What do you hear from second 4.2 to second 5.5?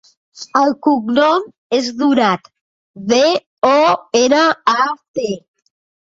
ena, a, te.